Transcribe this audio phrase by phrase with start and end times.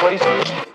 [0.00, 0.69] What do you?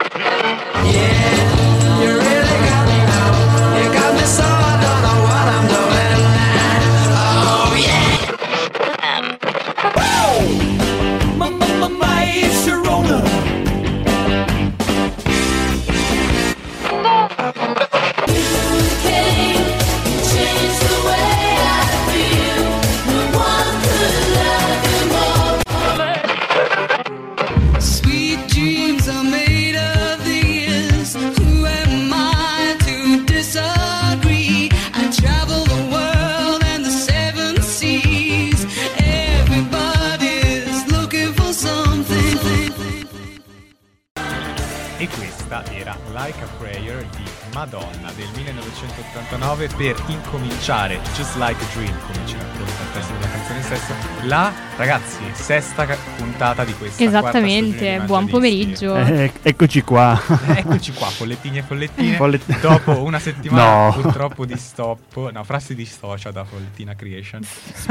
[49.77, 53.93] Per incominciare Just Like a Dream, come ci racconta il testo della canzone stessa,
[54.23, 55.85] la, ragazzi, sesta
[56.17, 58.95] puntata di questa Esattamente, buon pomeriggio.
[58.95, 60.19] Eh, eccoci qua.
[60.47, 62.15] Eccoci qua, follettini e follettine.
[62.15, 64.01] Follet- Dopo una settimana No.
[64.01, 67.41] purtroppo di stop, no, fra si dissocia da Follettina Creation.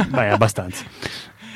[0.08, 0.84] Beh, abbastanza.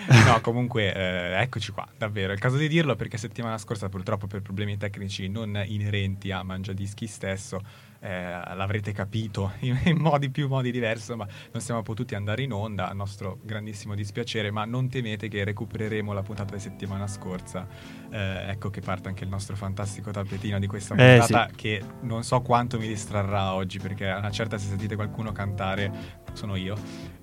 [0.08, 2.30] No, comunque, eh, eccoci qua, davvero.
[2.30, 6.42] È il caso di dirlo perché settimana scorsa, purtroppo per problemi tecnici non inerenti a
[6.42, 7.60] Mangiadischi stesso,
[8.00, 12.88] eh, l'avrete capito in, modi più modi diversi, ma non siamo potuti andare in onda,
[12.88, 17.66] a nostro grandissimo dispiacere, ma non temete che recupereremo la puntata di settimana scorsa.
[18.10, 22.22] Eh, ecco che parte anche il nostro fantastico tappetino di questa Eh, puntata, che non
[22.22, 25.92] so quanto mi distrarrà oggi, perché a una certa se sentite qualcuno cantare
[26.32, 26.76] sono io.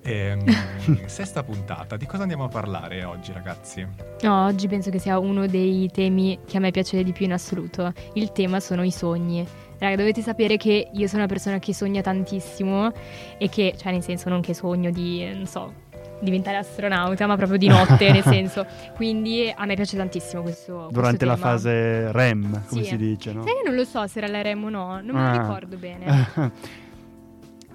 [0.06, 0.44] Ehm,
[1.06, 3.84] sesta puntata, di cosa andiamo a parlare oggi ragazzi?
[4.22, 7.32] No, oggi penso che sia uno dei temi che a me piace di più in
[7.32, 7.92] assoluto.
[8.14, 9.44] Il tema sono i sogni.
[9.78, 12.90] Raga, dovete sapere che io sono una persona che sogna tantissimo
[13.36, 15.72] e che, cioè nel senso non che sogno di, non so,
[16.20, 18.64] diventare astronauta, ma proprio di notte, nel senso.
[18.94, 21.46] Quindi a me piace tantissimo questo Durante questo la tema.
[21.46, 22.88] fase REM, come Sì.
[22.90, 23.42] si dice, no?
[23.42, 25.32] Sai che non lo so se era la REM o no, non me Ah.
[25.34, 26.54] lo ricordo bene.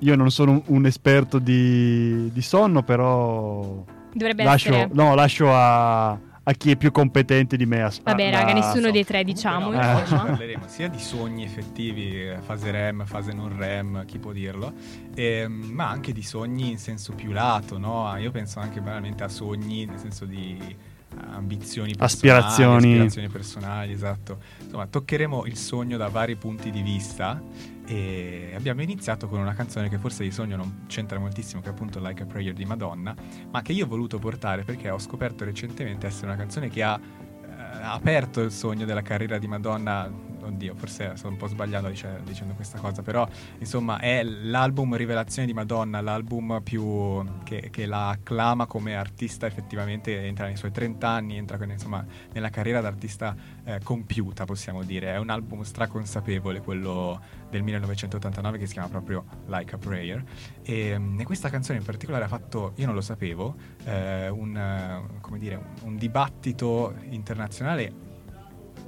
[0.02, 4.90] Io non sono un, un esperto di, di sonno, però Dovrebbe lascio, essere...
[4.94, 7.84] no, lascio a, a chi è più competente di me.
[7.84, 8.92] A, Vabbè, a- raga, nessuno so.
[8.92, 9.66] dei tre, diciamo.
[9.66, 10.24] Comunque no, oggi insomma.
[10.24, 14.74] parleremo sia di sogni effettivi, eh, fase REM, fase non REM, chi può dirlo,
[15.14, 18.16] ehm, ma anche di sogni in senso più lato, no?
[18.18, 20.76] Io penso anche banalmente a sogni nel senso di eh,
[21.18, 22.88] ambizioni personali, Aspirazioni.
[22.90, 24.40] aspirazioni personali, esatto.
[24.64, 27.42] Insomma, toccheremo il sogno da vari punti di vista
[27.86, 31.72] e abbiamo iniziato con una canzone che forse di sogno non c'entra moltissimo, che è
[31.72, 33.14] appunto Like a Prayer di Madonna,
[33.50, 37.00] ma che io ho voluto portare perché ho scoperto recentemente essere una canzone che ha
[37.00, 40.30] eh, ha aperto il sogno della carriera di Madonna.
[40.44, 43.28] Oddio, forse sto un po' sbagliando dice- dicendo questa cosa, però
[43.60, 50.26] insomma è l'album rivelazione di Madonna, l'album più che, che la acclama come artista effettivamente,
[50.26, 55.14] entra nei suoi 30 anni, entra insomma nella carriera d'artista eh, compiuta, possiamo dire.
[55.14, 57.20] È un album straconsapevole, quello
[57.50, 60.24] del 1989 che si chiama proprio Like a Prayer.
[60.64, 65.08] E, mm, e questa canzone in particolare ha fatto, io non lo sapevo, eh, un,
[65.38, 68.10] dire, un, un dibattito internazionale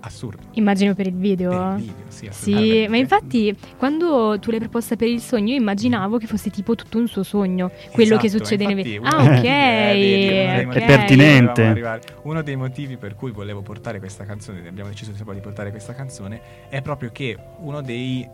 [0.04, 0.44] assurdo.
[0.52, 1.50] Immagino per il video.
[1.50, 5.60] Per il video, sì, Sì, ma infatti quando tu l'hai proposta per il sogno io
[5.60, 9.02] immaginavo che fosse tipo tutto un suo sogno, quello che Esatto, succede nei video.
[9.04, 9.44] Ah, ok.
[9.44, 12.02] Eh, vedi, motivi pertinente.
[12.24, 16.42] Uno dei motivi per cui volevo portare questa canzone, abbiamo deciso di portare questa canzone,
[16.70, 18.28] è proprio che uno dei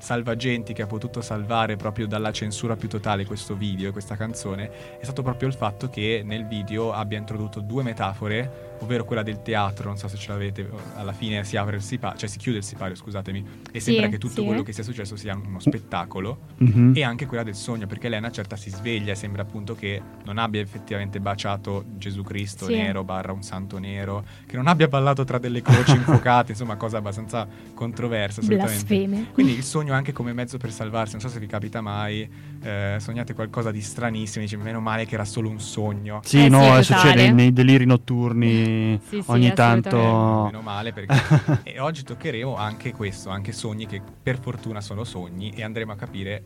[0.00, 4.70] salvagenti che ha potuto salvare proprio dalla censura più totale questo video e questa canzone
[4.98, 9.42] è stato proprio il fatto che nel video abbia introdotto due metafore ovvero quella del
[9.42, 12.58] teatro, non so se ce l'avete, alla fine si apre il sipario, cioè si chiude
[12.58, 14.46] il sipario, scusatemi, e Sì, sembra che tutto sì.
[14.46, 16.92] quello che sia successo sia uno spettacolo Mhm.
[16.94, 19.74] e anche quella del sogno, perché lei a una certa si sveglia e sembra appunto
[19.74, 22.74] che non abbia effettivamente baciato Gesù Cristo Sì.
[22.76, 26.98] nero barra un santo nero, che non abbia ballato tra delle croci infuocate, insomma cosa
[26.98, 28.42] abbastanza controversa.
[28.42, 29.26] Blasfeme.
[29.32, 32.28] Quindi il sogno anche come mezzo per salvarsi, non so se vi capita mai,
[32.62, 36.20] eh, sognate qualcosa di stranissimo, dice meno male che era solo un sogno.
[36.24, 36.82] Sì, Eh, no, sì, totale.
[36.82, 40.44] succede nei deliri notturni Sì, sì, ogni Eh, tanto.
[40.44, 41.14] meno male perché
[41.64, 45.96] e oggi toccheremo anche questo, anche sogni che per fortuna sono sogni e andremo a
[45.96, 46.42] capire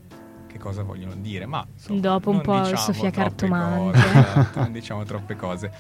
[0.47, 3.99] che cosa vogliono dire, ma insomma, Dopo un non po' diciamo Sofia Cartomante.
[4.03, 5.73] cose, non diciamo troppe cose.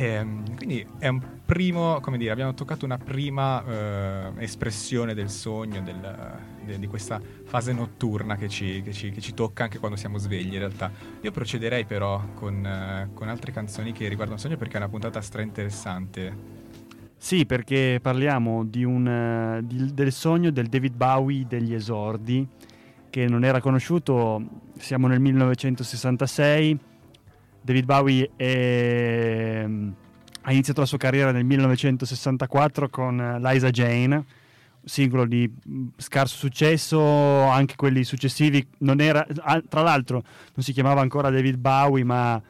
[0.00, 5.80] Ehm, quindi è un primo, come dire, abbiamo toccato una prima eh, espressione del sogno,
[5.82, 9.96] del- de- di questa fase notturna che ci, che ci- che ci tocca anche quando
[9.96, 10.92] siamo svegli in realtà.
[11.22, 14.88] Io procederei però con, eh, con altre canzoni che riguardano il sogno perché è una
[14.88, 16.56] puntata stra interessante.
[17.16, 22.46] Sì, perché parliamo un, eh, di- del sogno del David Bowie degli esordi,
[23.10, 24.40] che non era conosciuto,
[24.78, 26.78] siamo nel 1966,
[27.68, 29.62] David Bowie è,
[30.42, 34.24] ha iniziato la sua carriera nel 1964 con eh, Liza Jane,
[34.82, 36.98] singolo di mh, scarso successo,
[37.42, 38.66] anche quelli successivi.
[38.78, 39.26] Non era,
[39.68, 40.22] tra l'altro,
[40.54, 42.40] non si chiamava ancora David Bowie, ma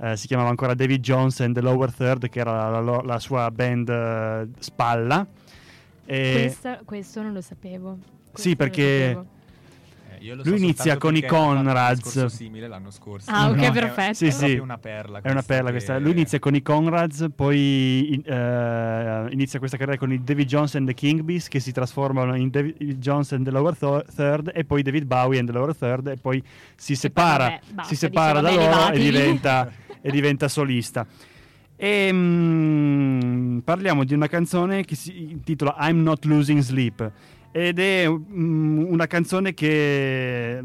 [0.00, 3.18] eh, si chiamava ancora David Jones and the Lower Third, che era la, la- la
[3.20, 5.24] sua band eh, spalla.
[6.04, 7.98] E- Questa- questo non lo sapevo.
[8.32, 9.16] Questo Sì, perché-
[10.24, 12.24] io lo Lui so inizia con i Conrads.
[12.26, 13.30] simile l'anno scorso.
[13.30, 14.14] Ah, ok, No, è- perfetto.
[14.14, 14.38] Sì, è sì.
[14.38, 15.20] proprio una perla.
[15.20, 15.94] È una perla questa.
[15.94, 20.46] che- Lui inizia con i Conrads, poi in- eh, inizia questa carriera con i David
[20.46, 24.50] Jones and the King Bees che si trasformano in David Jones and the Lower Third
[24.54, 26.42] e poi David Bowie and the Lower Third e poi
[26.74, 31.06] si separa, vabbè, basta, si separa da diciamo, loro e diventa, e diventa solista.
[31.76, 37.10] E mm, parliamo di una canzone che si intitola I'm Not Losing Sleep
[37.56, 40.60] ed è mm, una canzone che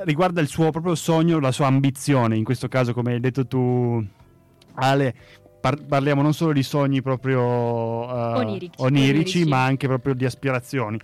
[0.00, 4.04] riguarda il suo proprio sogno, la sua ambizione, in questo caso come hai detto tu
[4.74, 5.14] Ale,
[5.58, 8.74] par- parliamo non solo di sogni proprio eh, Onirici.
[8.76, 10.98] onirici, ma anche proprio di aspirazioni.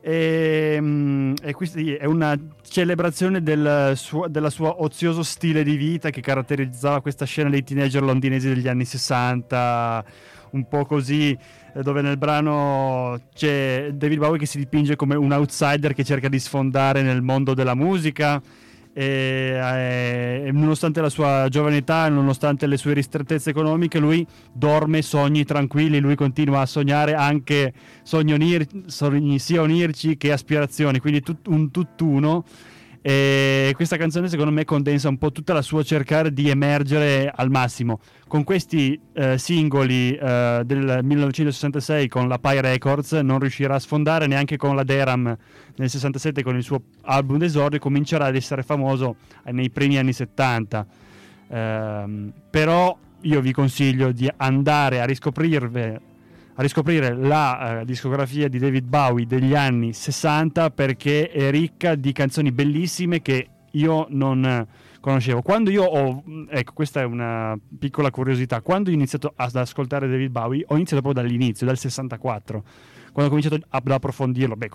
[0.00, 6.10] E, mm, e quindi è una celebrazione del suo- della sua ozioso stile di vita
[6.10, 10.04] che caratterizzava questa scena dei teenager londinesi degli anni 60,
[10.54, 11.36] un po' così,
[11.74, 16.28] eh, dove nel brano c'è David Bowie che si dipinge come un outsider che cerca
[16.28, 18.40] di sfondare nel mondo della musica.
[18.96, 25.44] E, eh, nonostante la sua giovane età, nonostante le sue ristrettezze economiche, lui dorme sogni
[25.44, 27.72] tranquilli, lui continua a sognare anche
[28.04, 32.44] sogni, onir- sogni sia onirici che aspirazioni, quindi tut- un tutt'uno.
[33.06, 37.50] E questa canzone secondo me condensa un po' tutta la sua cercare di emergere al
[37.50, 38.00] massimo.
[38.26, 44.26] Con questi eh, singoli eh, del 1966 con la Pi Records non riuscirà a sfondare
[44.26, 45.36] neanche con la Deram
[45.76, 50.14] nel 67 con il suo album d'esordio comincerà ad essere famoso eh, nei primi anni
[50.14, 50.86] 70.
[51.48, 56.00] Ehm, però io vi consiglio di andare a riscoprirve
[56.56, 62.12] a riscoprire la eh, discografia di David Bowie degli anni 60 perché è ricca di
[62.12, 64.66] canzoni bellissime che io non eh,
[65.00, 65.42] conoscevo.
[65.42, 70.30] Quando io ho, ecco, questa è una piccola curiosità, quando ho iniziato ad ascoltare David
[70.30, 72.62] Bowie, ho iniziato proprio dall'inizio, dal 64.
[73.12, 74.68] Quando ho cominciato ad approfondirlo, beh,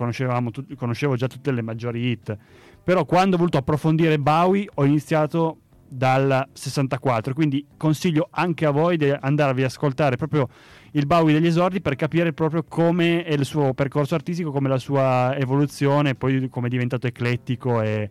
[0.51, 2.37] tut- conoscevo già tutte le maggiori hit,
[2.83, 8.97] però quando ho voluto approfondire Bowie ho iniziato dal 64, quindi consiglio anche a voi
[8.97, 10.47] di andarvi ad ascoltare proprio
[10.93, 14.79] il Bowie degli esordi per capire proprio come è il suo percorso artistico, come la
[14.79, 18.09] sua evoluzione, poi come è diventato eclettico e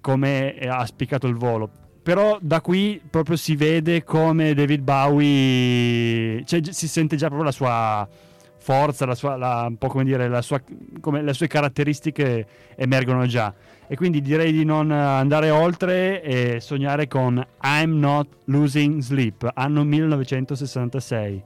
[0.00, 1.68] come ha spiccato il volo.
[2.02, 7.52] Però da qui proprio si vede come David Bowie, cioè si sente già proprio la
[7.52, 8.08] sua
[8.56, 10.60] forza, la sua, la- un po' come dire, la sua,
[11.00, 12.46] come le sue caratteristiche
[12.76, 13.52] emergono già.
[13.86, 19.84] E quindi direi di non andare oltre e sognare con I'm Not Losing Sleep, anno
[19.84, 21.42] 1966.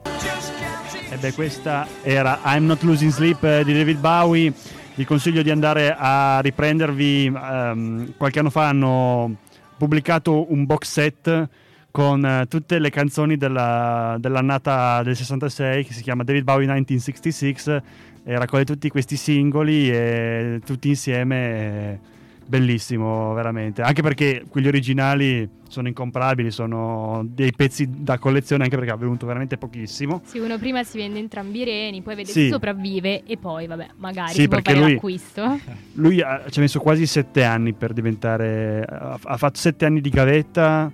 [1.21, 4.53] E questa era I'm Not Losing Sleep eh, di David Bowie.
[4.95, 7.27] Vi consiglio di andare a riprendervi.
[7.27, 9.37] ehm, qualche anno fa hanno
[9.77, 11.49] pubblicato un box set
[11.91, 17.81] con eh, tutte le canzoni della- dell'annata del 66 che si chiama David Bowie 1966
[18.25, 21.37] e raccoglie tutti questi singoli e tutti insieme.
[21.37, 21.99] eh,
[22.47, 28.93] bellissimo veramente anche perché quelli originali sono incomparabili sono dei pezzi da collezione anche perché
[28.93, 32.43] ha venuto veramente pochissimo Sì, uno prima si vende entrambi i reni, poi vede Sì.
[32.45, 35.59] se sopravvive e poi, vabbè, magari Sì, si può fare lui- l'acquisto.
[35.95, 40.01] lui ha, ci ha messo quasi sette anni per diventare ha, ha fatto sette anni
[40.03, 40.93] di gavetta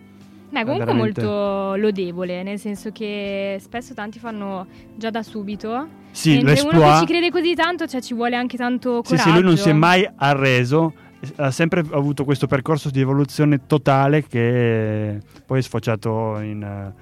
[0.50, 5.88] Beh, comunque veramente- molto lodevole, nel senso che spesso tanti fanno già da subito.
[6.12, 9.28] sì mentre uno che ci crede così tanto, cioè ci vuole anche tanto sì, coraggio.
[9.28, 10.95] sì, lui non si è mai arreso
[11.37, 16.95] ha sempre avuto questo percorso di evoluzione totale che poi è sfociato in eh,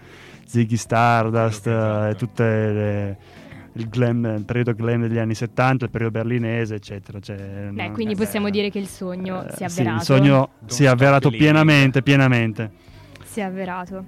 [0.47, 2.17] Ziggy Stardust che eh, e esatto.
[2.17, 3.19] tutte le
[3.77, 7.21] il glam, il periodo glam degli anni 70, il periodo berlinese, eccetera.
[7.21, 9.81] Cioè, Beh, no, quindi eh, possiamo beh, dire che il sogno eh, si è sì,
[9.81, 9.97] avverato.
[9.99, 11.53] il sogno Don't si è avverato believing.
[11.53, 12.71] pienamente, pienamente.
[13.25, 14.05] Si è avverato.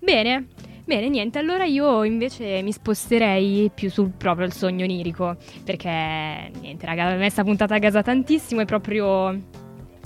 [0.00, 0.46] Bene,
[0.88, 1.38] bene, niente.
[1.38, 5.36] Allora io invece mi sposterei più sul proprio il sogno onirico.
[5.62, 8.62] Perché, niente, raga, a me sta puntata a casa tantissimo.
[8.62, 9.40] È proprio,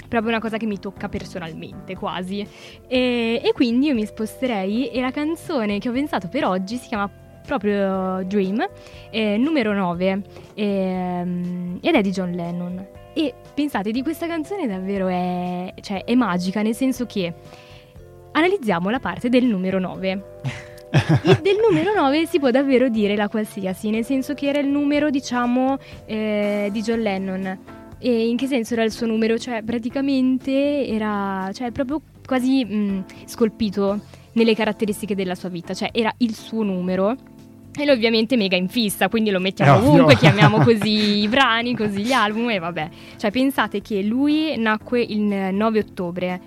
[0.09, 2.47] proprio una cosa che mi tocca personalmente, quasi.
[2.87, 4.91] E, e quindi io mi sposterei.
[4.91, 7.09] E la canzone che ho pensato per oggi si chiama
[7.47, 8.69] proprio Dream,
[9.11, 10.23] eh, numero 9.
[10.55, 12.87] ehm, ed è di John Lennon.
[13.15, 17.33] E pensate, di questa canzone davvero è, cioè, è magica, nel senso che
[18.33, 20.71] analizziamo la parte del numero 9.
[20.93, 24.69] Il- del numero 9 si può davvero dire la qualsiasi, nel senso che era il
[24.69, 27.59] numero, diciamo, eh, di John Lennon.
[27.99, 29.39] E in che senso era il suo numero?
[29.39, 34.01] Cioè, praticamente era cioè, proprio quasi mh, scolpito
[34.33, 37.17] nelle caratteristiche della sua vita, cioè era il suo numero.
[37.75, 42.03] E lui ovviamente mega in fissa, quindi lo mettiamo ovunque, chiamiamo così i brani, così
[42.03, 42.89] gli album e vabbè.
[43.17, 45.21] Cioè pensate che lui nacque il
[45.55, 46.41] 9 ottobre.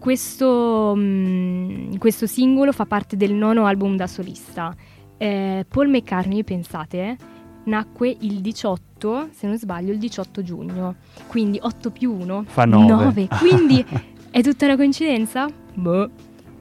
[0.00, 4.74] Questo, mm, questo singolo fa parte del nono album da solista.
[5.18, 7.18] Eh, Paul McCartney, pensate,
[7.64, 10.94] nacque il 18, se non sbaglio, il 18 giugno.
[11.26, 13.28] Quindi 8 più 1 Fa nove.
[13.38, 13.84] Quindi
[14.30, 15.46] è tutta una coincidenza?
[15.74, 16.08] Boh.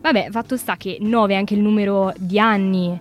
[0.01, 2.99] Vabbè, fatto sta che 9 è anche il numero di anni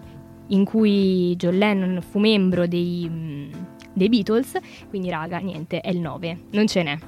[0.50, 3.50] in cui John Lennon fu membro dei, mm,
[3.92, 4.56] dei Beatles.
[4.88, 6.38] Quindi, raga, niente, è il 9.
[6.52, 6.98] Non ce n'è.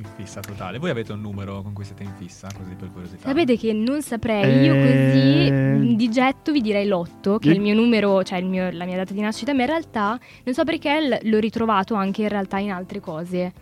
[0.00, 0.78] In fissa totale.
[0.78, 2.48] Voi avete un numero con cui siete in fissa?
[2.56, 3.28] Così per curiosità.
[3.28, 5.46] Sapete che non saprei, io così
[5.92, 5.94] Eh.
[5.94, 8.96] di getto vi direi l'8, che è il mio numero, cioè il mio- la mia
[8.96, 12.58] data di nascita, ma in realtà non so perché l- l'ho ritrovato anche in realtà
[12.58, 13.52] in altre cose.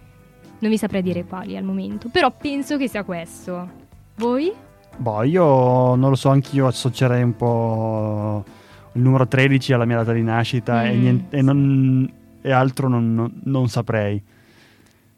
[0.61, 3.69] Non vi saprei dire quali al momento, però penso che sia questo.
[4.17, 4.53] Voi?
[4.97, 8.45] Boh, io non lo so, anch'io associerei un po'
[8.93, 11.01] il numero 13 alla mia data di nascita e, Mm.
[11.01, 14.23] niente- e non- e altro non, non- non saprei.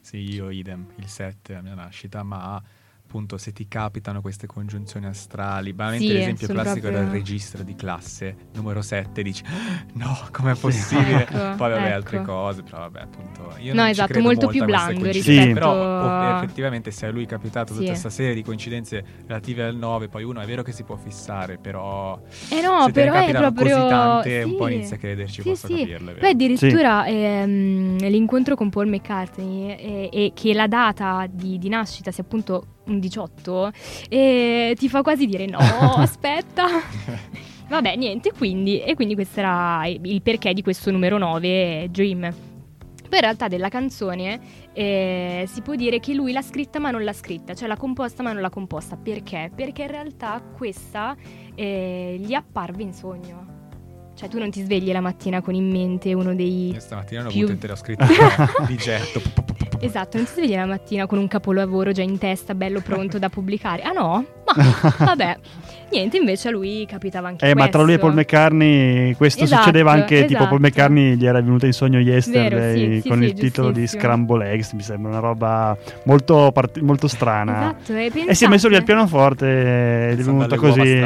[0.02, 2.62] Sì, io idem, il 7 è la mia nascita, ma
[3.10, 7.74] appunto se ti capitano queste congiunzioni astrali, banalmente Sì, l'esempio classico proprio- del registro di
[7.74, 11.22] classe numero 7, dici "Ah, no, com'è possibile?
[11.22, 11.94] Ecco, Poi vabbè ecco.
[11.96, 15.10] altre cose, però vabbè appunto io No, non ci esatto, credo molto molto più blando
[15.10, 17.86] rispetto Però oh, effettivamente se a lui è capitato tutta Sì.
[17.88, 21.58] questa serie di coincidenze relative al 9, poi uno è vero che si può fissare,
[21.58, 22.16] però
[22.48, 23.74] Eh no, se te ne però è capitano proprio...
[23.74, 24.72] così tante un po' sì.
[24.74, 25.78] inizia a crederci, Sì, posso sì.
[25.78, 31.68] capirlo, Poi addirittura ehm, l'incontro con Paul McCartney e, e che la data di, di
[31.68, 33.72] nascita sia appunto un 18
[34.08, 35.58] e ti fa quasi dire no,
[35.96, 36.66] aspetta.
[37.68, 42.20] Vabbè, niente, quindi, e quindi questo era il perché di questo numero 9, Dream.
[43.10, 44.40] Poi in realtà della canzone
[44.72, 48.22] eh, si può dire che lui l'ha scritta ma non l'ha scritta, cioè l'ha composta
[48.22, 48.96] ma non l'ha composta.
[48.96, 49.50] Perché?
[49.54, 51.16] Perché in realtà questa
[51.54, 53.58] eh, gli apparve in sogno.
[54.14, 56.74] Cioè tu non ti svegli la mattina con in mente uno dei...
[56.78, 58.04] Stamattina l'ho più- avuto intero scritto
[58.66, 59.22] di getto.
[59.82, 63.28] Esatto, non ti svegli la mattina con un capolavoro già in testa, bello pronto da
[63.30, 63.82] pubblicare.
[63.82, 64.24] Ah no?
[64.44, 64.54] Ma
[65.06, 65.38] vabbè.
[65.92, 67.58] Niente, invece a lui capitava anche Eh, questo.
[67.64, 70.48] ma tra lui e Paul McCartney questo Esatto, succedeva anche tipo esatto.
[70.48, 73.70] Paul McCartney gli era venuto in sogno yesterday Vero, sì, sì, con sì, il titolo
[73.72, 73.86] di.
[73.88, 77.74] Scramble Eggs, mi sembra una roba molto, part- molto strana.
[77.82, 81.02] Esatto, e, E si è messo lì al pianoforte ed è uova così.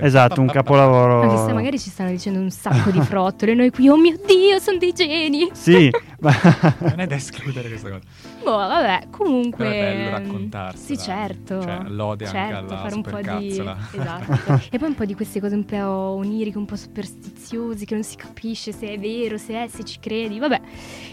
[0.00, 1.28] Esatto, un Ma capolavoro.
[1.28, 4.58] chissà, magari ci stanno dicendo un sacco di frottole e noi qui, oh mio Dio,
[4.58, 5.50] sono dei geni.
[5.52, 5.98] Sì, ma
[6.80, 8.02] Non è da escludere questa cosa.
[8.42, 9.64] Boh, vabbè, comunque...
[9.64, 10.84] Però è bello ehm, raccontarsela.
[10.84, 11.62] Sì, certo.
[11.62, 13.48] Cioè, lode anche certo, alla fare un po' di...
[14.00, 14.60] Esatto.
[14.70, 18.02] e poi un po' di queste cose un po' oniriche, un po' superstiziose, che non
[18.02, 20.60] si capisce se è vero, se è, se ci credi, vabbè.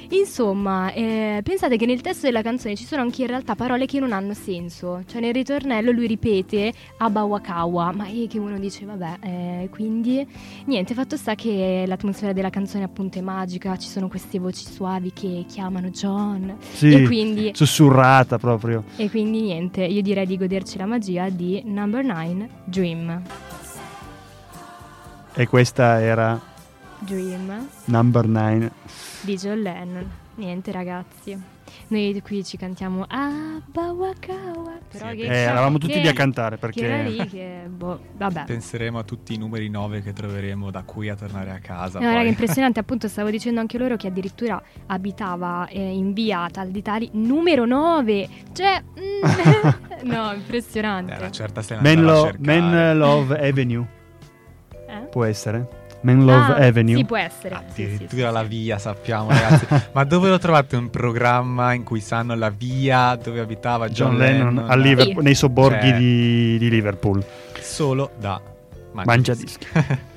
[0.10, 4.00] Insomma, eh, pensate che nel testo della canzone ci sono anche in realtà parole che
[4.00, 5.04] non hanno senso.
[5.06, 10.26] Cioè nel ritornello lui ripete Abawakawa, ma è che uno dice vabbè, eh, quindi
[10.66, 14.64] niente, fatto sta che l'atmosfera della canzone appunto è magica, ci sono queste voci
[14.98, 18.84] suavi che chiamano John sì, e quindi sussurrata proprio.
[18.96, 23.22] e quindi niente, io direi di goderci la magia di Number 9 Dream.
[25.34, 26.40] E questa era
[27.00, 28.72] Dream Number 9.
[29.22, 30.10] di John Lennon.
[30.36, 31.57] Niente ragazzi.
[31.90, 34.78] Noi qui ci cantiamo Abawakawa.
[34.92, 37.62] Però Sì, che Eh, eravamo tutti che- lì a cantare Che era perché lì che
[37.70, 38.44] boh, vabbè.
[38.46, 42.00] Penseremo a tutti i numeri 9 che troveremo da qui a tornare a casa.
[42.00, 46.70] No, raga, impressionante, appunto stavo dicendo anche loro che addirittura abitava eh, in via tal
[46.70, 48.28] di tali numero 9.
[48.54, 49.22] Cioè, mm,
[50.10, 51.14] no, impressionante.
[51.14, 52.32] Eh, una certa se a Lo-.
[52.40, 53.86] Men Love Avenue
[54.88, 55.08] Eh?
[55.10, 55.86] può essere?
[56.08, 56.96] Men Love Ah, Avenue.
[56.96, 57.64] Sì, può essere.
[57.74, 59.66] Sì, sì, Addirittura sì, la via, sappiamo ragazzi.
[59.92, 64.18] Ma dove lo trovate un programma in cui sanno la via dove abitava John, John
[64.18, 64.80] Lennon, a Lennon?
[64.80, 65.24] Liverpool, Sì.
[65.24, 67.26] nei sobborghi Cioè- di, di Liverpool.
[67.60, 68.40] Solo da
[68.94, 69.68] Mangiadischi.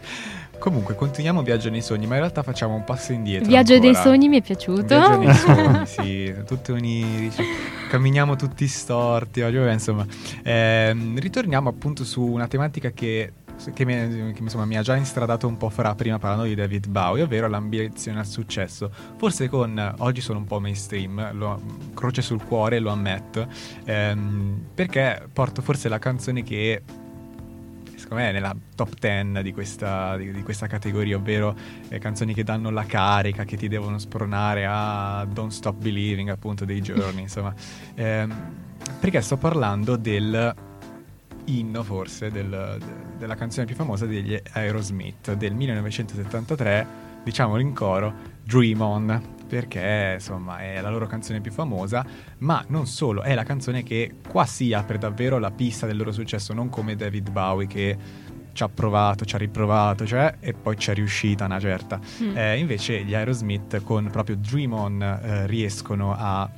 [0.61, 3.49] Comunque, continuiamo Viaggio nei sogni, ma in realtà facciamo un passo indietro.
[3.49, 4.05] Viaggio dei ancora.
[4.11, 4.83] sogni mi è piaciuto.
[4.85, 7.43] Viaggio nei sogni, sì, tutti uniti,
[7.89, 10.05] camminiamo tutti storti, insomma.
[10.43, 13.33] Ehm, ritorniamo appunto su una tematica che,
[13.73, 16.89] che mi, che, insomma, mi ha già instradato un po' fra prima parlando di David
[16.89, 18.91] Bowie, ovvero l'ambizione al successo.
[19.17, 21.61] Forse con, oggi sono un po' mainstream, lo,
[21.95, 23.47] croce sul cuore, lo ammetto,
[23.85, 26.83] ehm, perché porto forse la canzone che
[28.11, 31.55] secondo me è nella top 10 di questa, di, di questa categoria, ovvero
[31.89, 36.65] eh, canzoni che danno la carica, che ti devono spronare a Don't Stop Believing, appunto,
[36.65, 37.55] dei giorni, insomma.
[37.95, 38.35] Ehm,
[38.99, 40.55] perché sto parlando del
[41.45, 46.87] inno, forse, del- de- della canzone più famosa degli Aerosmith, del 1973,
[47.23, 48.13] diciamolo in coro,
[48.43, 49.23] Dream On.
[49.47, 52.05] perché insomma è la loro canzone più famosa,
[52.39, 56.13] ma non solo, è la canzone che qua si apre davvero la pista del loro
[56.13, 57.99] successo, non come David Bowie che
[58.53, 62.01] ci ha provato, ci ha riprovato, cioè, e poi ci è riuscita una certa.
[62.23, 62.37] Mm.
[62.37, 66.49] Eh, invece gli Aerosmith con proprio Dream On eh, riescono a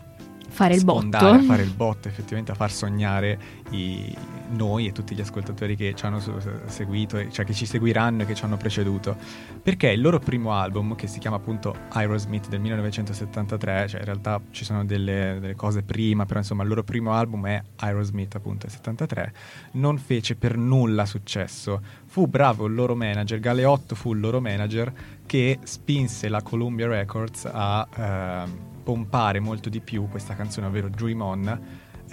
[0.53, 1.17] Fare il botto.
[1.17, 3.39] a fare il botto, effettivamente a far sognare
[3.71, 4.15] i-
[4.51, 6.21] noi e tutti gli ascoltatori che ci hanno
[6.67, 9.17] seguito, cioè che ci seguiranno e che ci hanno preceduto.
[9.63, 14.41] Perché il loro primo album, che si chiama appunto Aerosmith del 1973, cioè in realtà
[14.51, 18.67] ci sono delle, delle cose prima, però insomma il loro primo album è Aerosmith appunto
[18.67, 19.33] del 73,
[19.73, 21.81] non fece per nulla successo.
[22.05, 24.93] Fu bravo il loro manager, Galeotto fu il loro manager
[25.25, 31.21] che spinse la Columbia Records a ehm, pompare molto di più questa canzone, ovvero Dream
[31.21, 31.61] On,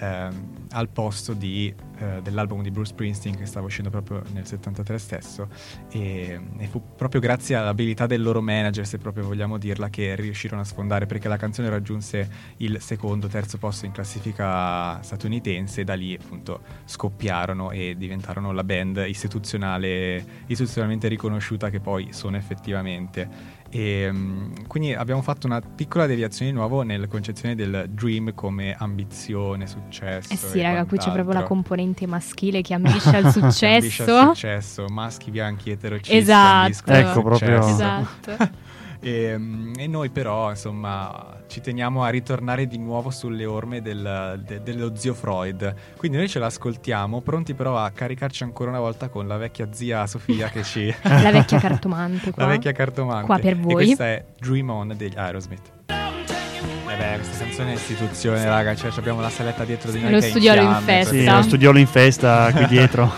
[0.00, 4.98] ehm, al posto di, eh, dell'album di Bruce Springsteen che stava uscendo proprio nel 73
[4.98, 5.48] stesso
[5.90, 10.62] e, e fu proprio grazie all'abilità del loro manager, se proprio vogliamo dirla, che riuscirono
[10.62, 15.94] a sfondare perché la canzone raggiunse il secondo, terzo posto in classifica statunitense e da
[15.94, 23.58] lì appunto scoppiarono e diventarono la band istituzionalmente riconosciuta che poi sono effettivamente.
[23.72, 28.74] E, mm, quindi abbiamo fatto una piccola deviazione di nuovo nella concezione del dream come
[28.76, 30.32] ambizione, successo.
[30.32, 33.52] Eh sì, e raga, qui c'è proprio la componente maschile che ambisce al Ambisce al
[33.52, 34.26] successo.
[34.34, 36.16] successo, maschi bianchi eterocissi.
[36.16, 36.90] Esatto.
[36.92, 37.74] Ecco, proprio- successo.
[37.74, 38.68] Esatto.
[39.02, 44.40] E, mm, e noi però, insomma, ci teniamo a ritornare di nuovo sulle orme del-
[44.46, 45.74] de- dello zio Freud.
[45.96, 50.06] Quindi noi ce l'ascoltiamo, pronti però a caricarci ancora una volta con la vecchia zia
[50.06, 50.94] Sofia che ci...
[51.02, 52.44] La vecchia cartomante qua.
[52.44, 53.26] La vecchia cartomante.
[53.26, 53.72] Qua per E voi.
[53.74, 55.70] questa è Dream On degli Aerosmith.
[55.88, 58.74] Eh beh, questa canzone è istituzione, raga.
[58.76, 60.12] Cioè, abbiamo la saletta dietro di noi.
[60.12, 61.12] Lo studiolo in fiamme, festa.
[61.14, 63.12] Sì, lo studiolo in festa qui dietro.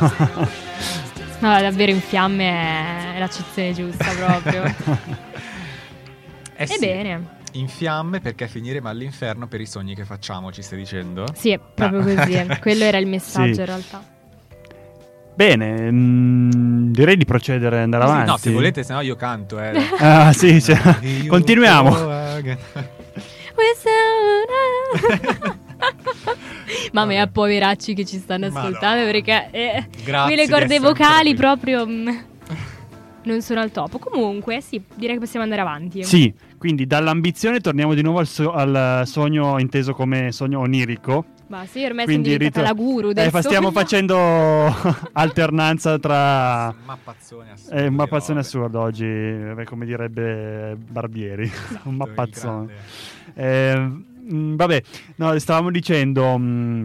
[1.41, 4.63] No, davvero in fiamme è l'accezione giusta proprio.
[6.55, 10.79] Eh sì, Ebbene, In fiamme perché finiremo all'inferno per i sogni che facciamo, ci stai
[10.79, 11.27] dicendo?
[11.35, 12.15] sì, è proprio Ah.
[12.25, 12.47] così.
[12.61, 13.61] Quello era il messaggio Sì.
[13.61, 14.05] in realtà.
[15.35, 18.31] Bene, mm, direi di procedere e andare Sì, avanti.
[18.31, 19.61] No, se volete, se no io canto.
[19.61, 19.73] Eh.
[19.99, 20.79] Ah, sì, cioè,
[21.27, 21.91] continuiamo.
[26.93, 29.11] Mamma mia, poveracci che ci stanno ascoltando Madonna.
[29.11, 31.35] perché eh, Grazie qui le di corde vocali qui.
[31.35, 32.09] proprio mm,
[33.25, 33.99] non sono al topo.
[33.99, 36.03] Comunque, sì, direi che possiamo andare avanti.
[36.05, 41.25] Sì, quindi dall'ambizione torniamo di nuovo al, so- al sogno inteso come sogno onirico.
[41.49, 43.79] Ma sì, ormai Quindi sono diventata ritor- la guru del Eh, fa- stiamo sogno.
[43.81, 44.17] facendo
[45.13, 46.75] alternanza tra...
[46.85, 47.77] Mappazzone assurdo.
[47.77, 51.45] È un mappazzone assurdo oggi, eh, come direbbe Barbieri.
[51.53, 52.73] Esatto, un mappazzone.
[53.35, 53.91] Eh,
[54.25, 54.83] vabbè,
[55.17, 56.39] no, stavamo dicendo.
[56.39, 56.85] mm,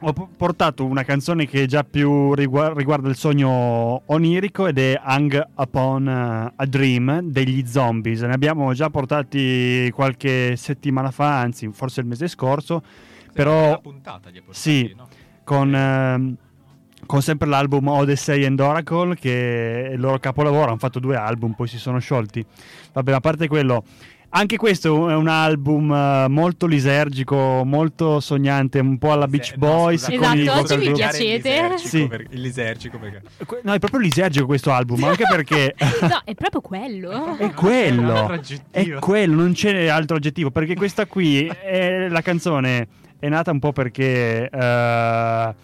[0.00, 5.00] ho po- portato una canzone che già più rigua- riguarda il sogno onirico ed è
[5.04, 8.20] Hung Upon eh, a Dream degli Zombies.
[8.22, 12.82] Ne abbiamo già portati qualche settimana fa, anzi, forse il mese scorso,
[13.32, 14.94] però La puntata ha portati, Sì.
[14.96, 15.08] no?
[15.44, 16.36] con, ehm,
[17.06, 20.66] con sempre l'album Odyssey and Oracle, che è il loro capolavoro.
[20.68, 22.44] Hanno fatto due album, poi si sono sciolti.
[22.92, 23.84] Vabbè, a parte quello.
[24.38, 29.56] Anche questo è un album eh, molto lisergico, molto sognante, un po' alla Beach Eh,
[29.56, 30.04] no, Boys.
[30.04, 31.48] con Esatto, oggi mi piacete.
[31.48, 32.06] Il lisergico, Sì.
[32.06, 33.22] per- il lisergico perché...
[33.62, 37.10] No, è proprio lisergico questo album, anche perché No, è proprio quello.
[37.38, 38.14] è Un quello.
[38.14, 38.96] altro aggettivo.
[38.98, 40.50] È quello, non c'è altro aggettivo.
[40.50, 45.54] Perché questa qui è la canzone è nata un po' perché eh,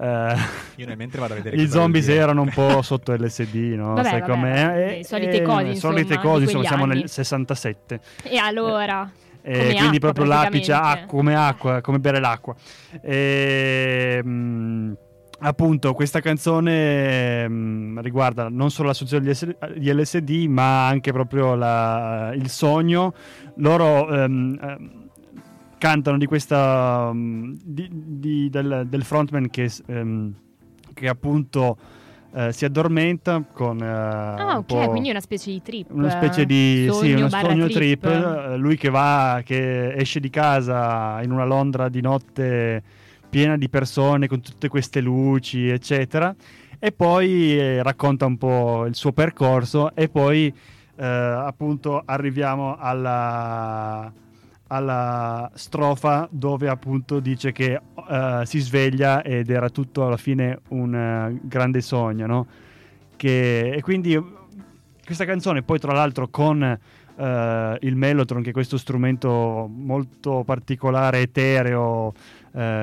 [0.00, 0.36] eh,
[0.76, 3.94] Io nel mentre vado a vedere i zombies erano un po' sotto LSD, no?
[3.94, 4.66] Vabbè, Sai com'è?
[4.92, 6.94] Eh, le solite eh, cose, solite insomma, cose, di insomma, siamo anni.
[6.94, 8.00] nel 67.
[8.22, 9.10] E allora?
[9.40, 12.54] Eh, Come quindi acqua, proprio l'apice, acqua, come acqua, come bere l'acqua.
[13.00, 14.92] E, mm,
[15.40, 19.32] appunto, questa canzone mm, riguarda non solo l'associazione
[19.78, 23.14] di LSD, ma anche proprio la- il sogno.
[23.56, 25.07] Loro ehm, ehm,
[25.78, 30.34] cantano di questa mm, di- di- del, del frontman che, ehm,
[30.92, 31.76] che appunto
[32.34, 35.90] eh, si addormenta con eh, Ah, un ok, po' quindi è una specie di trip.
[35.92, 40.28] una specie di sogno sì, uno sogno trip, eh, lui che va che esce di
[40.30, 42.82] casa in una Londra di notte
[43.30, 46.34] piena di persone con tutte queste luci eccetera
[46.78, 50.52] e poi eh, racconta un po' il suo percorso e poi
[50.96, 54.12] eh, appunto arriviamo alla
[54.68, 60.94] alla strofa dove appunto dice che eh, si sveglia ed era tutto alla fine un
[60.94, 62.46] eh, grande sogno, no?
[63.16, 64.22] Che, e quindi
[65.04, 71.20] questa canzone poi tra l'altro con eh, il mellotron che è questo strumento molto particolare,
[71.20, 72.12] etereo,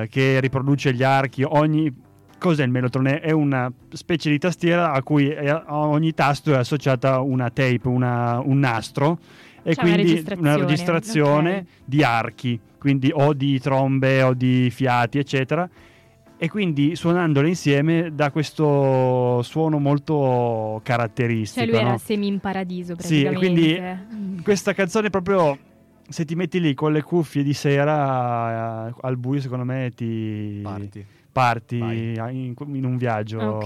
[0.08, 2.04] che riproduce gli archi, ogni...
[2.38, 3.06] Cos'è il mellotron?
[3.08, 8.40] È- una specie di tastiera a cui a ogni tasto è associata una tape, una-
[8.40, 9.18] un nastro
[9.66, 11.64] e C'è una quindi registrazione, registrazione ok.
[11.84, 15.68] di archi, quindi o di trombe o di fiati, eccetera.
[16.38, 21.64] E quindi suonandole insieme dà questo suono molto caratteristico.
[21.64, 21.98] Cioè lui era no?
[21.98, 24.06] semi in paradiso Sì, e praticamente.
[24.06, 25.58] quindi questa canzone proprio
[26.08, 30.60] se ti metti lì con le cuffie di sera eh, al buio, secondo me ti
[30.62, 31.04] Parti.
[31.36, 33.38] Parti in, in un viaggio.
[33.38, 33.64] Ok,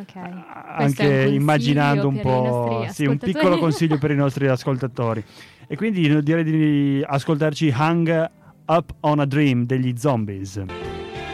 [0.00, 0.16] ok.
[0.16, 4.14] a- Questo è un Anche consiglio immaginando un po', sì, un piccolo consiglio per i
[4.16, 5.24] nostri ascoltatori.
[5.66, 8.30] E quindi direi di ascoltarci Hang
[8.66, 10.62] Up on a Dream degli Zombies.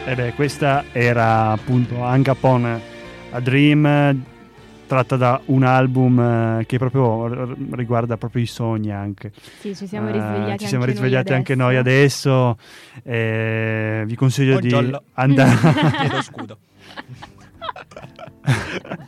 [0.05, 2.79] E beh, questa era appunto Hang Up on
[3.31, 4.23] a Dream,
[4.87, 9.31] tratta da un album eh, che proprio riguarda proprio i sogni anche.
[9.59, 12.57] Sì, ci siamo Eh, risvegliati, ci siamo anche, risvegliati noi anche noi adesso.
[13.03, 15.01] Eh, vi consiglio di Buongiorno.
[15.13, 15.55] andare.
[15.99, 16.57] Chiedo scudo.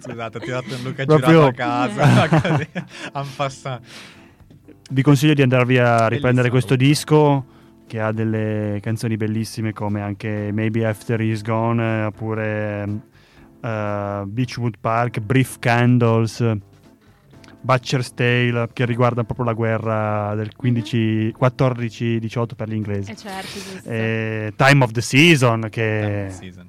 [0.01, 2.27] Scusate, ho tirato un Luca Proprio- girato a
[3.13, 3.81] casa.
[4.91, 6.51] Vi consiglio di andarvi a riprendere Bellissimo.
[6.51, 7.45] questo disco
[7.85, 12.99] che ha delle canzoni bellissime come anche Maybe After He's Gone eh, oppure
[13.61, 16.43] eh, Beechwood Park, Brief Candles,
[17.61, 23.11] Butcher's Tale che riguarda proprio la guerra del 15, 14-18 per gli inglesi.
[23.11, 23.89] Eh certo.
[23.89, 26.67] Eh, Time of the Season che Eh, season.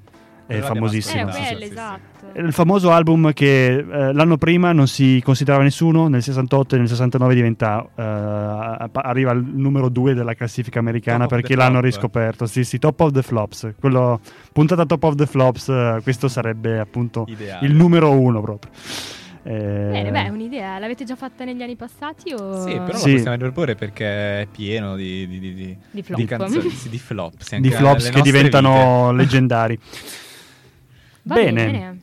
[0.57, 1.31] È famosissimo.
[1.31, 1.41] Sì.
[1.63, 2.09] esatto.
[2.33, 6.87] Il famoso album che eh, l'anno prima non si considerava nessuno, nel 68 e nel
[6.87, 11.83] 69 diventa, eh, arriva al numero 2 della classifica americana Top perché l'hanno flop.
[11.85, 12.45] riscoperto.
[12.45, 13.73] Sì, sì, Top of the Flops.
[13.79, 14.19] Quello,
[14.53, 17.65] puntata Top of the Flops, eh, questo sarebbe appunto Ideale.
[17.67, 18.71] il numero uno proprio.
[19.43, 19.49] Eh,
[19.91, 20.77] Bene, beh, è un'idea.
[20.77, 22.61] L'avete già fatta negli anni passati o...
[22.61, 23.07] Sì, però Sì.
[23.09, 24.05] lo possiamo riproporre perché
[24.41, 26.19] è pieno di, di, di, di, Di flop.
[26.19, 27.33] di canzoni, sì, di flop.
[27.39, 29.21] sì, di flops che diventano vite.
[29.23, 29.79] leggendari.
[31.23, 31.65] Va Bene.
[31.65, 31.99] bene.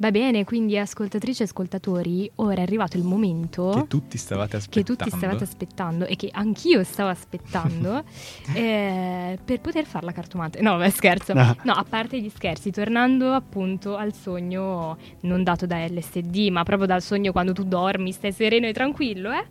[0.00, 4.56] Va bene, quindi ascoltatrici e ascoltatori, ora è arrivato il momento Che tutti stavate che
[4.58, 4.94] aspettando.
[4.94, 8.04] tutti stavate aspettando e che anch'io stavo aspettando
[8.54, 10.60] eh, per poter fare la cartomante.
[10.62, 11.32] No, beh, scherzo.
[11.32, 11.56] Ah.
[11.64, 16.86] No, a parte gli scherzi, tornando appunto al sogno non dato da LSD, ma proprio
[16.86, 19.44] dal sogno quando tu dormi, stai sereno e tranquillo, eh?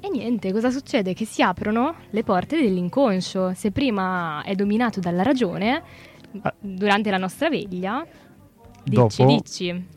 [0.00, 1.14] E niente, cosa succede?
[1.14, 3.52] Che si aprono le porte dell'inconscio.
[3.54, 5.82] Se prima è dominato dalla ragione.
[6.60, 8.04] Durante la nostra veglia,
[8.84, 9.96] dici, Dopo- dici.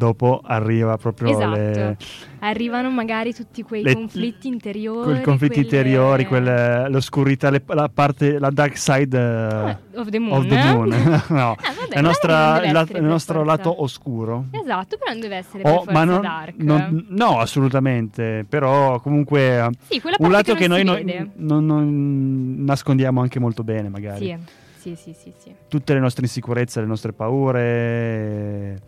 [0.00, 1.50] Dopo arriva proprio Esatto.
[1.56, 1.96] le,
[2.38, 5.10] Arrivano magari tutti quei Le- conflitti interiori.
[5.10, 10.08] quei conflitti quelle- interiori, quelle- l'oscurità, le- la parte, la dark side eh, Ah, of
[10.08, 10.38] the moon.
[10.38, 10.88] of the moon.
[11.28, 13.56] no, Ah, vabbè, la nostra- la- il nostro forza.
[13.56, 14.46] lato oscuro.
[14.52, 16.54] Esatto, però non deve essere per Oh, ma non- dark.
[16.56, 18.46] non- no, assolutamente.
[18.48, 21.30] Però comunque eh, sì, un lato che, noi non no- si vede.
[21.34, 24.24] non, non nascondiamo anche molto bene, magari.
[24.24, 24.38] Sì,
[24.80, 25.54] sì, sì, sì, sì.
[25.68, 28.78] Tutte le nostre insicurezze, le nostre paure.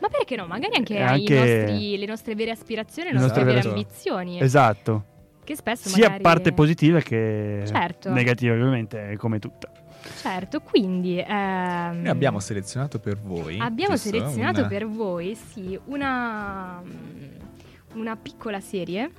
[0.00, 0.46] Ma perché no?
[0.46, 3.68] Magari anche, E i anche- nostri- le nostre vere aspirazioni, le Le nostre nostre vere
[3.68, 4.40] vere- ambizioni.
[4.40, 5.04] Esatto.
[5.44, 6.22] Che spesso Sia magari...
[6.22, 8.10] parte positive che Certo.
[8.12, 9.70] negative, ovviamente, come tutta.
[10.20, 11.18] Certo, quindi...
[11.18, 13.58] ehm, Noi abbiamo selezionato per voi.
[13.58, 14.10] Abbiamo giusto?
[14.10, 16.82] selezionato Una- per voi, sì, una,
[17.94, 19.10] una piccola serie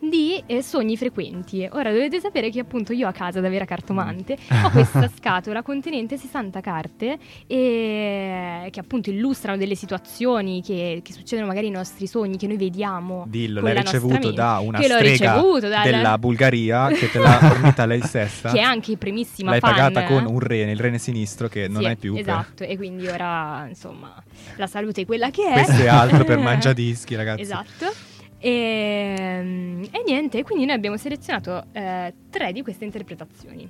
[0.00, 1.68] di eh, sogni frequenti.
[1.72, 6.16] Ora dovete sapere che appunto io a casa da vera cartomante ho questa scatola contenente
[6.16, 12.36] 60 carte e che appunto illustrano delle situazioni che, che succedono magari nei nostri sogni,
[12.36, 13.24] che noi vediamo.
[13.28, 17.86] Dillo, l'hai ricevuto da una Che strega ricevuto dal- della Bulgaria che te l'ha fornita
[17.86, 18.50] lei stessa.
[18.50, 19.70] Che è anche primissima L'hai fan.
[19.70, 22.12] pagata con un rene, il rene sinistro che non Sì, hai più.
[22.14, 24.14] per- Esatto, e quindi ora insomma
[24.56, 25.52] la salute è quella che è.
[25.64, 27.42] Questo è altro per mangiadischi, ragazzi.
[27.42, 28.10] Esatto.
[28.44, 33.68] E, e niente, quindi noi abbiamo selezionato eh, tre di queste interpretazioni.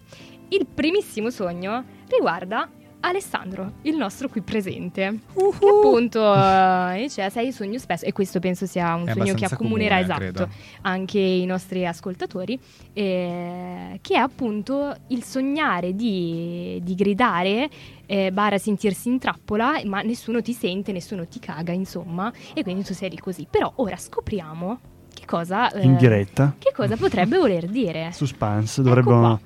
[0.49, 7.79] Il primissimo sogno riguarda Alessandro, il nostro qui presente, che appunto eh, dice sei sogno
[7.79, 10.49] spesso e questo penso sia un È sogno che accomunerà comune, esatto credo.
[10.83, 12.59] anche i nostri ascoltatori,
[12.93, 17.69] eh, che è appunto il sognare di, di gridare,
[18.13, 22.85] eh, bara sentirsi in trappola, ma nessuno ti sente, nessuno ti caga, insomma, e quindi
[22.85, 23.47] tu sei lì così.
[23.51, 24.81] Però ora scopriamo
[25.15, 25.71] che cosa...
[25.71, 26.55] eh, In diretta.
[26.59, 28.11] Che cosa potrebbe voler dire?
[28.13, 29.19] Suspense, Ecco dovrebbero...
[29.19, 29.41] qua.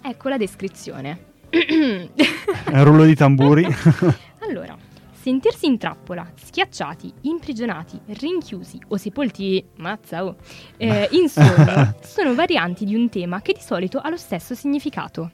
[0.00, 1.18] Ecco la descrizione.
[1.52, 3.66] Un rullo di tamburi.
[4.48, 4.76] Allora,
[5.12, 10.36] sentirsi in trappola, schiacciati, imprigionati, rinchiusi o sepolti, mazza oh,
[10.76, 15.32] eh, in sogno, sono varianti di un tema che di solito ha lo stesso significato.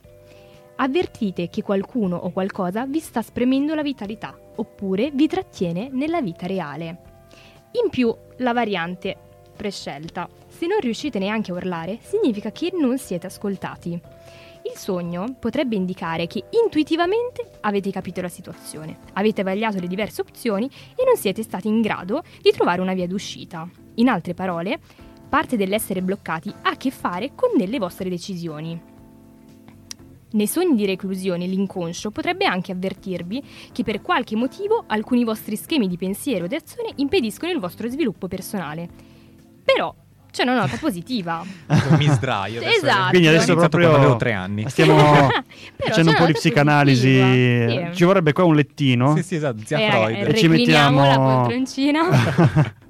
[0.77, 6.47] Avvertite che qualcuno o qualcosa vi sta spremendo la vitalità, oppure vi trattiene nella vita
[6.47, 7.03] reale.
[7.83, 9.17] In più, la variante
[9.57, 10.29] prescelta.
[10.49, 14.01] Se non riuscite neanche a urlare, significa che non siete ascoltati.
[14.65, 20.67] Il sogno potrebbe indicare che intuitivamente avete capito la situazione, avete vagliato le diverse opzioni
[20.97, 23.69] e non siete stati in grado di trovare una via d'uscita.
[23.97, 24.79] In altre parole,
[25.29, 28.92] parte dell'essere bloccati ha a che fare con delle vostre decisioni.
[30.33, 33.43] Nei sogni di reclusione l'inconscio potrebbe anche avvertirvi
[33.73, 38.29] che per qualche motivo alcuni vostri schemi di pensiero ed azione impediscono il vostro sviluppo
[38.29, 38.89] personale.
[39.65, 39.95] Però
[40.31, 41.45] c'è una nota positiva.
[41.99, 42.61] Mi sdraio.
[42.61, 43.09] adesso- Esatto.
[43.11, 44.65] Quindi adesso proprio quando avevo tre anni.
[44.71, 44.95] stiamo
[45.77, 47.01] Però facendo un po' di psicanalisi.
[47.21, 47.89] sì.
[47.93, 49.15] Ci vorrebbe qua un lettino.
[49.17, 50.29] Sì, sì, esatto, zia Eh, Freud.
[50.29, 52.01] eh, Ci mettiamo- la poltroncina.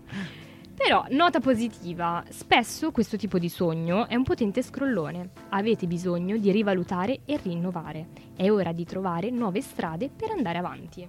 [0.85, 5.29] Però, nota positiva, spesso questo tipo di sogno è un potente scrollone.
[5.51, 8.09] Avete bisogno di rivalutare e rinnovare.
[8.35, 11.07] È ora di trovare nuove strade per andare avanti.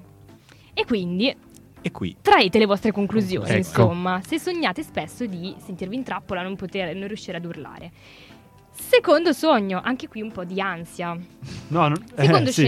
[0.74, 1.36] E quindi
[1.82, 2.16] E qui.
[2.22, 3.58] traete le vostre conclusioni, Ecco.
[3.58, 7.92] insomma, se sognate spesso di sentirvi in trappola, non, poter, non riuscire ad urlare.
[8.72, 11.18] Secondo sogno, anche qui un po' di ansia.
[11.70, 12.62] No, no- eh, Secondo sì.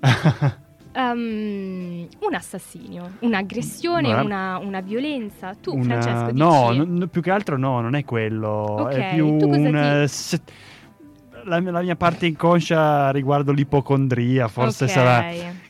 [0.94, 5.54] um, un assassinio, un'aggressione, Guarda, una, una violenza.
[5.60, 6.38] Tu, Una- Francesco, dici...
[6.38, 8.48] no, no, più che altro no, non è quello.
[8.48, 10.04] Ok, È più tu un.
[10.08, 10.40] se-
[11.44, 14.90] la, la mia parte inconscia riguardo l'ipocondria, forse Ok.
[14.90, 15.26] sarà.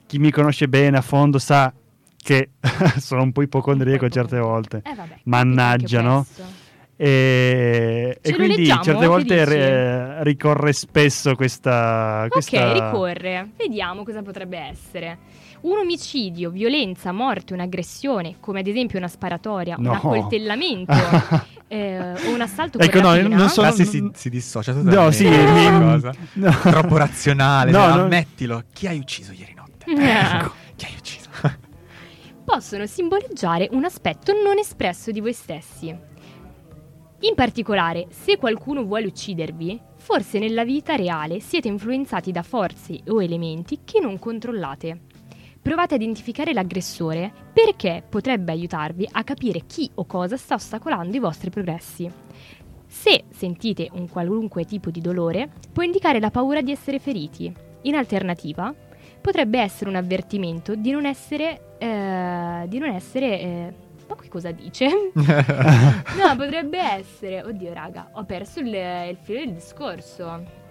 [0.07, 1.73] Chi mi conosce bene a fondo sa
[2.17, 2.51] che
[2.99, 4.83] sono un po' ipocondriaco certe volte.
[4.85, 6.25] Eh, vabbè, Mannaggia, no?
[6.25, 6.63] questo.
[6.97, 8.83] E, e quindi leggiamo?
[8.83, 12.69] certe volte eh, ricorre spesso questa, questa...
[12.71, 13.51] Ok, ricorre.
[13.57, 15.19] Vediamo cosa potrebbe essere.
[15.63, 19.91] Un omicidio, violenza, morte, un'aggressione, come ad esempio una sparatoria, No.
[19.91, 20.93] un accoltellamento
[21.69, 25.13] eh, o un assalto Ecco, con no, non so- non- si, si dissocia No, totalmente.
[25.17, 26.13] sì, da questa mi- cosa.
[26.35, 26.51] no.
[26.71, 27.71] Troppo razionale.
[27.71, 28.03] No, no, no.
[28.03, 28.63] Ammettilo.
[28.73, 29.85] Chi hai ucciso ieri notte?
[29.91, 30.53] Ecco.
[30.77, 31.23] Chi hai ucciso?
[32.45, 35.97] possono simboleggiare un aspetto non espresso di voi stessi.
[37.25, 43.23] In particolare, se qualcuno vuole uccidervi, forse nella vita reale siete influenzati da forze o
[43.23, 45.01] elementi che non controllate.
[45.63, 51.21] Provate a identificare l'aggressore perché potrebbe aiutarvi a capire chi o cosa sta ostacolando i
[51.21, 52.11] vostri progressi.
[52.87, 57.51] Se sentite un qualunque tipo di dolore, può indicare la paura di essere feriti.
[57.83, 58.75] In alternativa,
[59.23, 61.77] potrebbe essere un avvertimento di non essere.
[61.79, 63.41] eh, di non essere.
[63.41, 63.75] eh,
[64.15, 64.89] qui cosa dice?
[65.15, 67.43] no, potrebbe essere.
[67.43, 70.63] Oddio, raga, ho perso il, il filo del discorso.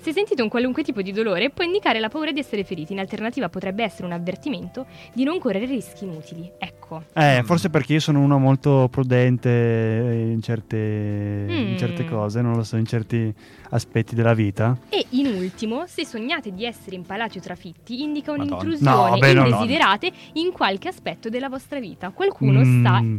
[0.00, 2.92] Se sentite un qualunque tipo di dolore, può indicare la paura di essere feriti.
[2.92, 6.50] In alternativa, potrebbe essere un avvertimento di non correre rischi inutili.
[6.56, 6.79] Ecco.
[7.14, 7.44] Eh, Mm.
[7.44, 9.48] forse perché io sono uno molto prudente
[10.32, 10.76] in certe,
[11.48, 11.76] in Mm.
[11.76, 13.32] certe cose, non lo so, in certi
[13.70, 14.76] aspetti della vita.
[14.88, 19.40] E in ultimo, se sognate di essere impalati o trafitti, indica un'intrusione No, beh, no,
[19.42, 19.46] no.
[19.48, 22.10] indesiderate in qualche aspetto della vostra vita.
[22.10, 23.18] Qualcuno sta Mm,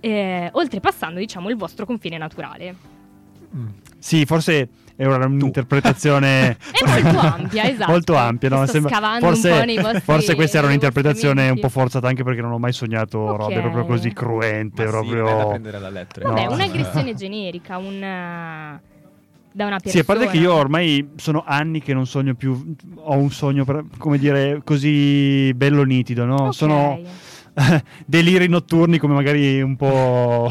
[0.00, 2.74] eh, oltrepassando, diciamo, il vostro confine naturale.
[3.54, 3.66] Mm.
[3.98, 7.90] Sì, forse è una- un'interpretazione È molto ampia, esatto.
[7.90, 8.62] molto ampia, no?
[8.64, 12.08] Sto Sembra- scavando forse, un po' nei vostri forse questa era un'interpretazione un po' forzata
[12.08, 13.36] anche perché non ho mai sognato Ok.
[13.40, 15.26] robe proprio così cruente, Ma sì, proprio...
[15.28, 16.28] è da prendere alla lettera.
[16.28, 16.52] Vabbè, No.
[16.52, 17.98] un'aggressione generica, un
[19.54, 19.90] da una persona.
[19.92, 23.66] Sì, a parte che io ormai sono anni che non sogno più, ho un sogno,
[23.98, 26.36] come dire, così bello nitido, no?
[26.46, 26.54] Ok.
[26.54, 26.98] Sono
[28.06, 30.50] deliri notturni come magari un po',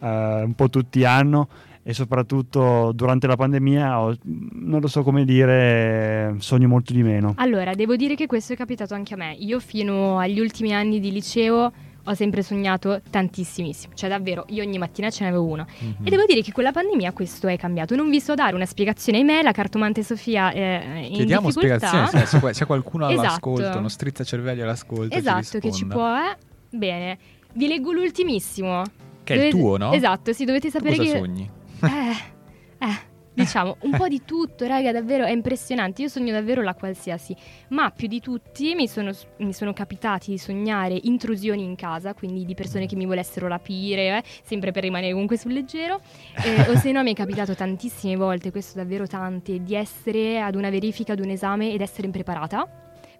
[0.00, 1.48] eh, un po' tutti hanno
[1.84, 7.34] e soprattutto durante la pandemia ho- non lo so come dire, sogno molto di meno.
[7.36, 9.34] Allora, devo dire che questo è capitato anche a me.
[9.38, 11.72] Io fino agli ultimi anni di liceo
[12.04, 13.94] ho sempre sognato tantissimissimo.
[13.94, 15.66] Cioè, davvero, io ogni mattina ce n'avevo uno.
[15.78, 15.94] Mhm.
[16.06, 17.94] E devo dire che con la pandemia questo è cambiato.
[17.96, 21.86] Non vi so dare una spiegazione ai me, la cartomante Sofia è in Chiediamo difficoltà.
[21.86, 23.20] spiegazioni, se c'è, c'è qualcuno Esatto.
[23.26, 25.16] all'ascolto, uno strizzacervelli all'ascolto.
[25.16, 26.08] Esatto, che ci può...
[26.16, 26.36] Eh?
[26.76, 27.18] Bene,
[27.54, 28.82] vi leggo l'ultimissimo.
[29.24, 29.92] Che è il tuo, no?
[29.92, 31.18] Esatto, sì, dovete Tu sapere cosa che...
[31.18, 31.50] sogni?
[31.82, 36.02] Eh, eh, diciamo, un po' di tutto, raga, davvero è impressionante.
[36.02, 37.34] Io sogno davvero la qualsiasi,
[37.68, 42.44] ma più di tutti mi sono, mi sono capitati di sognare intrusioni in casa, quindi
[42.44, 46.00] di persone che mi volessero rapire, eh, sempre per rimanere comunque sul leggero.
[46.44, 50.54] Eh, o se no, mi è capitato tantissime volte, questo davvero tante, di essere ad
[50.54, 52.66] una verifica, ad un esame ed essere impreparata.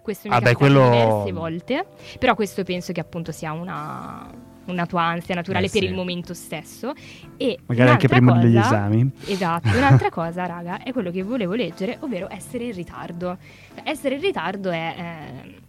[0.01, 1.85] Questo mi è Ah, beh, capitato quello- diverse volte,
[2.19, 4.29] però questo penso che appunto sia una,
[4.65, 5.87] una tua ansia naturale Eh, per sì.
[5.87, 6.93] il momento stesso.
[7.37, 9.11] E Magari anche prima degli cosa- esami.
[9.25, 13.37] Esatto, un'altra cosa, raga, è quello che volevo leggere, ovvero essere in ritardo.
[13.83, 14.95] Essere in ritardo è...
[14.97, 15.61] eh,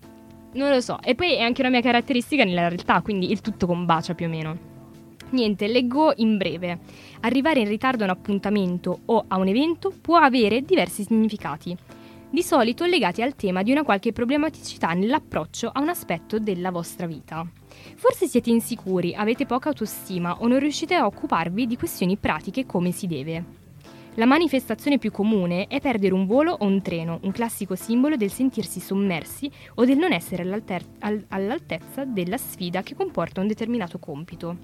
[0.54, 3.66] non lo so, e poi è anche una mia caratteristica nella realtà, quindi il tutto
[3.66, 4.56] combacia più o meno.
[5.30, 6.78] Niente, leggo in breve.
[7.22, 11.76] Arrivare in ritardo a un appuntamento o a un evento può avere diversi significati,
[12.30, 17.06] di solito legati al tema di una qualche problematicità nell'approccio a un aspetto della vostra
[17.06, 17.44] vita.
[17.96, 22.90] Forse siete insicuri, avete poca autostima o non riuscite a occuparvi di questioni pratiche come
[22.90, 23.62] si deve.
[24.16, 28.30] La manifestazione più comune è perdere un volo o un treno, un classico simbolo del
[28.30, 34.56] sentirsi sommersi o del non essere all'altezza della sfida che comporta un determinato compito.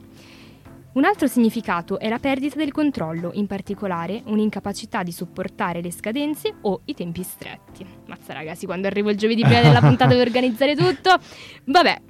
[0.92, 6.54] Un altro significato è la perdita del controllo, in particolare un'incapacità di sopportare le scadenze
[6.62, 7.84] o i tempi stretti.
[8.06, 11.16] Mazza ragazzi, quando arrivo il giovedì prima della puntata per organizzare tutto.
[11.64, 12.02] Vabbè.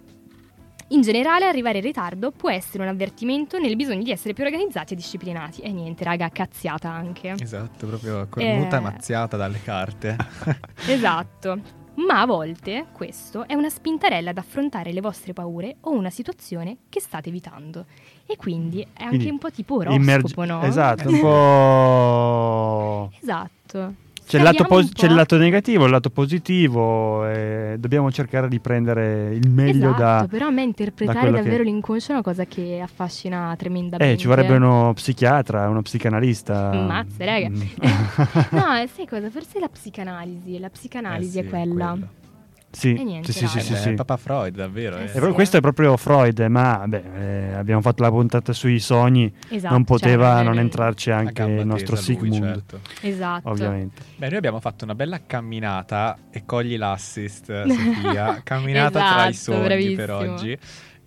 [0.93, 4.95] In generale, arrivare in ritardo può essere un avvertimento nel bisogno di essere più organizzati
[4.95, 5.61] e disciplinati.
[5.61, 7.35] E niente, raga, cazziata anche.
[7.39, 8.79] Esatto, proprio cornuta Eh.
[8.79, 10.17] e mazziata dalle carte.
[10.89, 11.79] Esatto.
[11.95, 16.79] Ma a volte questo è una spintarella ad affrontare le vostre paure o una situazione
[16.89, 17.85] che state evitando.
[18.27, 20.63] E quindi è anche Quindi un po' tipo oroscopo, Immergi- no?
[20.63, 21.21] Esatto, un
[23.11, 23.11] po'...
[23.21, 23.95] Esatto.
[24.31, 28.61] C'è il, lato pos- c'è il lato negativo, il lato positivo, e dobbiamo cercare di
[28.61, 30.27] prendere il meglio esatto, da...
[30.31, 34.15] però a me interpretare che- davvero l'inconscio è una cosa che affascina tremendamente.
[34.15, 36.71] Eh, ci vorrebbe uno psichiatra, uno psicanalista.
[36.73, 37.49] Mazza, raga.
[37.49, 37.61] Mm.
[38.51, 39.31] No, eh, sai cosa?
[39.31, 41.89] Forse la psicanalisi, la psicanalisi Eh è sì, quella.
[41.91, 42.09] quello.
[42.71, 43.95] Sì, E niente, sì, sì, sì, sì, Eh, sì.
[43.95, 44.97] Papa Freud, davvero.
[44.97, 45.05] Eh eh.
[45.05, 45.13] E sì.
[45.15, 49.73] proprio- questo è proprio Freud, ma beh, eh, abbiamo fatto la puntata sui sogni, Esatto,
[49.75, 52.81] non poteva cioè, non eh, entrarci anche il nostro tesa lui, Sigmund, certo.
[53.01, 53.49] Esatto.
[53.49, 54.03] ovviamente.
[54.17, 58.41] Beh, noi abbiamo fatto una bella camminata e cogli l'assist, Sofia.
[58.45, 60.33] Camminata tra i Esatto, sogni per bravissimo.
[60.35, 60.59] oggi.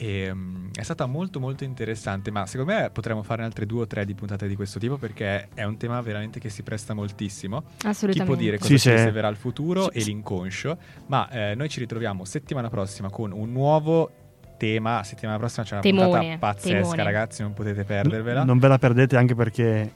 [0.03, 3.87] E, mm, è stata molto molto interessante, ma secondo me potremmo fare altre due o
[3.87, 7.63] tre di puntate di questo tipo perché è un tema veramente che si presta moltissimo.
[7.77, 8.25] Chi Assolutamente.
[8.33, 11.79] può dire cosa Sì, ci riserverà il futuro Sì, e l'inconscio, ma eh, noi ci
[11.79, 14.11] ritroviamo settimana prossima con un nuovo
[14.57, 15.03] tema.
[15.03, 17.03] Settimana prossima c'è una Temone, puntata pazzesca, temone.
[17.03, 18.43] ragazzi, non potete perdervela.
[18.43, 19.93] Non ve la perdete anche perché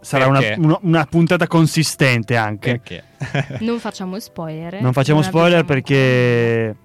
[0.00, 2.80] sarà una, uno- una puntata consistente anche.
[2.80, 3.04] Perché?
[3.60, 4.80] Non facciamo spoiler.
[4.80, 6.76] Non facciamo spoiler abbiamo- perché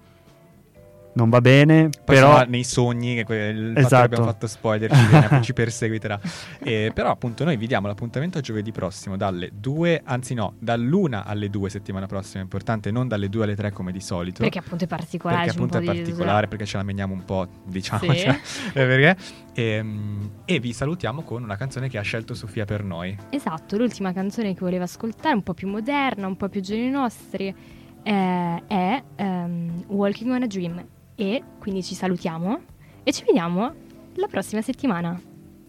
[1.14, 4.04] non va bene, Poi però nei sogni, che que- il fatto che Esatto.
[4.04, 6.20] abbiamo fatto spoiler ci, viene- ci perseguiterà.
[6.60, 11.24] Eh, però appunto noi vi diamo l'appuntamento a giovedì prossimo dalle 2, anzi no, dall'una
[11.24, 14.42] alle 2 settimana prossima, è importante, non dalle 2 alle 3 come di solito.
[14.42, 15.44] Perché appunto è particolare.
[15.44, 18.12] Perché appunto è particolare, perché ce la meniamo un po', diciamo.
[18.12, 18.18] Sì.
[18.18, 18.30] cioè,
[18.74, 19.16] eh, perché?
[19.54, 23.16] Ehm, e vi salutiamo con una canzone che ha scelto Sofia per noi.
[23.30, 27.54] Esatto, l'ultima canzone che volevo ascoltare, un po' più moderna, un po' più giorni nostri,
[28.02, 30.86] eh, è ehm, Walking on a Dream.
[31.14, 32.60] E quindi ci salutiamo
[33.02, 33.72] e ci vediamo
[34.14, 35.20] la prossima settimana.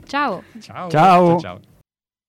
[0.05, 0.43] Ciao!
[0.59, 0.89] Ciao.
[0.89, 1.39] Ciao.
[1.39, 1.59] ciao.